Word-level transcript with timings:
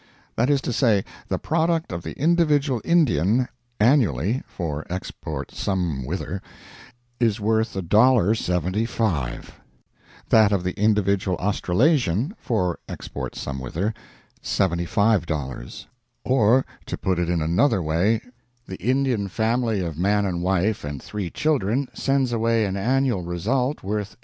That 0.35 0.49
is 0.49 0.61
to 0.61 0.73
say, 0.73 1.05
the 1.27 1.37
product 1.37 1.91
of 1.91 2.01
the 2.01 2.17
individual 2.19 2.81
Indian, 2.83 3.47
annually 3.79 4.41
(for 4.47 4.83
export 4.89 5.51
some 5.51 6.03
whither), 6.07 6.41
is 7.19 7.39
worth 7.39 7.75
$1.75; 7.75 9.45
that 10.29 10.51
of 10.51 10.63
the 10.63 10.71
individual 10.73 11.37
Australasian 11.37 12.33
(for 12.39 12.79
export 12.89 13.35
some 13.35 13.59
whither), 13.59 13.93
$75! 14.41 15.85
Or, 16.23 16.65
to 16.87 16.97
put 16.97 17.19
it 17.19 17.29
in 17.29 17.39
another 17.43 17.83
way, 17.83 18.21
the 18.65 18.81
Indian 18.81 19.27
family 19.27 19.81
of 19.81 19.99
man 19.99 20.25
and 20.25 20.41
wife 20.41 20.83
and 20.83 20.99
three 20.99 21.29
children 21.29 21.87
sends 21.93 22.31
away 22.33 22.65
an 22.65 22.75
annual 22.75 23.21
result 23.21 23.83
worth 23.83 24.13
$8. 24.13 24.15